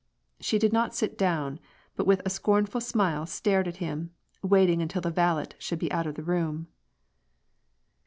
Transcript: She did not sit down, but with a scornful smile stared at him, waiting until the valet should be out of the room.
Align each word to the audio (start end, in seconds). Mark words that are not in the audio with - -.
She 0.39 0.57
did 0.57 0.73
not 0.73 0.95
sit 0.95 1.15
down, 1.15 1.59
but 1.95 2.07
with 2.07 2.23
a 2.25 2.29
scornful 2.31 2.81
smile 2.81 3.27
stared 3.27 3.67
at 3.67 3.77
him, 3.77 4.09
waiting 4.41 4.81
until 4.81 5.03
the 5.03 5.11
valet 5.11 5.49
should 5.59 5.77
be 5.77 5.91
out 5.91 6.07
of 6.07 6.15
the 6.15 6.23
room. 6.23 6.69